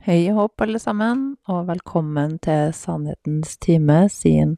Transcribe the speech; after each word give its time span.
Og 0.00 0.32
hopp, 0.32 0.62
alle 0.64 0.78
sammen, 0.80 1.34
og 1.44 1.66
velkommen 1.68 2.38
til 2.40 2.70
Sannhetens 2.72 3.58
time 3.60 4.06
sin 4.08 4.54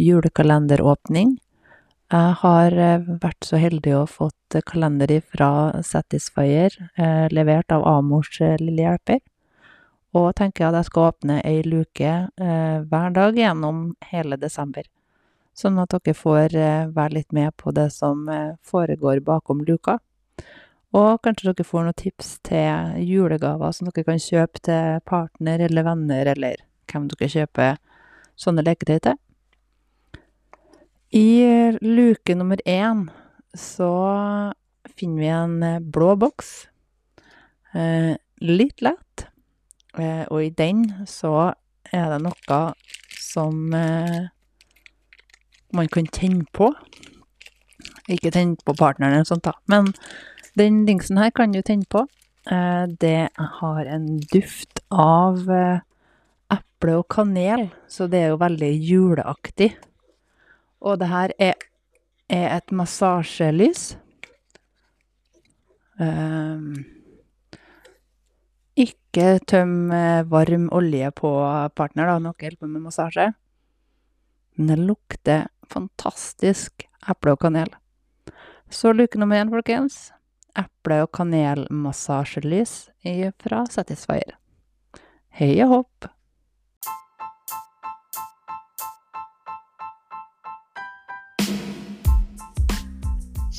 julekalenderåpning. 0.00 1.34
Jeg 2.08 2.38
har 2.40 2.72
eh, 2.72 3.04
vært 3.20 3.44
så 3.44 3.60
heldig 3.60 3.92
å 3.98 4.06
fått 4.08 4.56
kalender 4.64 5.12
fra 5.20 5.82
Satisfyer, 5.84 6.72
eh, 6.96 7.28
levert 7.28 7.68
av 7.76 7.84
Amors 7.84 8.40
eh, 8.40 8.56
lille 8.56 8.86
hjelper, 8.86 9.20
og 10.16 10.32
tenker 10.40 10.70
at 10.70 10.80
jeg 10.80 10.88
skal 10.88 11.10
åpne 11.12 11.42
ei 11.44 11.60
luke 11.60 12.16
eh, 12.32 12.80
hver 12.80 13.12
dag 13.12 13.36
gjennom 13.36 13.90
hele 14.08 14.40
desember, 14.40 14.88
sånn 15.52 15.76
at 15.84 15.92
dere 15.92 16.16
får 16.16 16.56
eh, 16.56 16.86
være 16.88 17.18
litt 17.20 17.36
med 17.36 17.52
på 17.60 17.76
det 17.76 17.90
som 17.92 18.24
eh, 18.32 18.56
foregår 18.64 19.20
bakom 19.28 19.60
luka. 19.60 20.00
Og 20.96 21.20
kanskje 21.22 21.52
dere 21.52 21.66
får 21.66 21.86
noen 21.86 21.98
tips 21.98 22.32
til 22.46 23.02
julegaver 23.06 23.74
som 23.74 23.86
dere 23.88 24.06
kan 24.08 24.22
kjøpe 24.22 24.62
til 24.66 25.02
partner 25.06 25.62
eller 25.68 25.86
venner, 25.86 26.32
eller 26.34 26.64
hvem 26.90 27.06
dere 27.12 27.30
kjøper 27.30 27.76
sånne 28.40 28.64
leketøy 28.66 28.98
til. 29.04 29.20
I 31.14 31.28
luke 31.82 32.34
nummer 32.38 32.58
én 32.66 33.08
så 33.54 33.90
finner 34.98 35.20
vi 35.22 35.30
en 35.34 35.62
eh, 35.62 35.80
blå 35.80 36.14
boks. 36.16 36.50
Eh, 37.74 38.14
litt 38.42 38.82
lett. 38.82 39.26
Eh, 39.98 40.24
og 40.30 40.44
i 40.44 40.52
den 40.54 40.84
så 41.10 41.52
er 41.90 42.12
det 42.12 42.20
noe 42.22 42.60
som 43.20 43.70
man 45.70 45.88
kan 45.90 46.06
tenne 46.14 46.46
på. 46.54 46.70
Ikke 48.10 48.32
tenne 48.34 48.58
på 48.62 48.74
partneren 48.78 49.18
eller 49.18 49.26
sånt, 49.28 49.46
da, 49.46 49.54
men 49.70 49.92
den 50.58 50.84
dingsen 50.86 51.18
her 51.20 51.30
kan 51.34 51.52
du 51.52 51.62
tenne 51.62 51.86
på. 51.90 52.06
Eh, 52.50 52.84
det 53.00 53.28
har 53.36 53.86
en 53.86 54.20
duft 54.32 54.80
av 54.90 55.50
eh, 55.50 55.82
eple 56.50 56.96
og 57.00 57.08
kanel, 57.12 57.68
så 57.88 58.08
det 58.10 58.24
er 58.24 58.32
jo 58.32 58.40
veldig 58.40 58.70
juleaktig. 58.74 59.74
Og 60.80 61.00
det 61.00 61.10
her 61.10 61.34
er, 61.38 61.66
et 62.30 62.70
massasjelys. 62.70 63.96
Um, 65.98 66.84
ikke 68.78 69.40
tøm 69.50 69.90
varm 70.30 70.68
olje 70.70 71.10
på 71.18 71.32
partner, 71.74 72.06
da, 72.06 72.20
når 72.22 72.36
dere 72.38 72.52
holder 72.52 72.60
på 72.62 72.70
med 72.70 72.84
massasje. 72.86 73.26
Men 74.54 74.70
det 74.70 74.78
lukter 74.78 75.50
fantastisk 75.66 76.86
eple 77.10 77.34
og 77.34 77.42
kanel. 77.42 77.74
Så 78.70 78.94
luke 78.94 79.18
nummer 79.18 79.42
én, 79.42 79.50
folkens 79.50 80.12
eple- 80.58 81.02
og 81.04 81.12
kanelmassasjelys 81.16 82.90
fra 83.40 83.64
Satisfyer. 83.70 84.36
Og 85.40 85.66
hopp! 85.70 86.10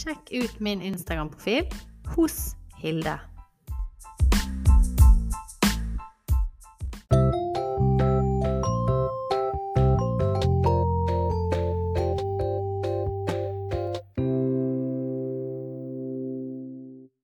Sjekk 0.02 0.32
ut 0.34 0.60
min 0.60 0.82
Instagram-profil 0.82 1.70
hos 2.16 2.56
Hilde. 2.82 3.31